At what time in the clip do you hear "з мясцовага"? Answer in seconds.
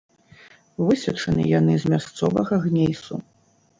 1.83-2.59